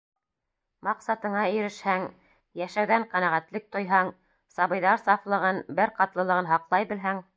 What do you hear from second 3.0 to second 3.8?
ҡәнәғәтлек